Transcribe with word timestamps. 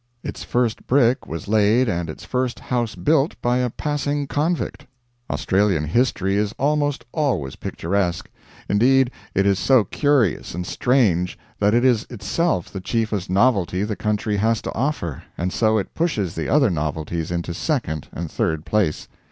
Its 0.23 0.43
first 0.43 0.87
brick 0.87 1.27
was 1.27 1.47
laid 1.47 1.87
and 1.87 2.09
its 2.09 2.25
first 2.25 2.57
house 2.59 2.95
built 2.95 3.39
by 3.39 3.59
a 3.59 3.69
passing 3.69 4.25
convict. 4.25 4.87
Australian 5.29 5.83
history 5.83 6.35
is 6.37 6.55
almost 6.57 7.05
always 7.11 7.55
picturesque; 7.55 8.27
indeed, 8.67 9.11
it 9.35 9.45
is 9.45 9.59
so 9.59 9.83
curious 9.83 10.55
and 10.55 10.65
strange, 10.65 11.37
that 11.59 11.75
it 11.75 11.85
is 11.85 12.07
itself 12.09 12.73
the 12.73 12.81
chiefest 12.81 13.29
novelty 13.29 13.83
the 13.83 13.95
country 13.95 14.37
has 14.37 14.59
to 14.63 14.73
offer, 14.73 15.21
and 15.37 15.53
so 15.53 15.77
it 15.77 15.93
pushes 15.93 16.33
the 16.33 16.49
other 16.49 16.71
novelties 16.71 17.29
into 17.29 17.53
second 17.53 18.07
and 18.11 18.31
third 18.31 18.65
place. 18.65 19.07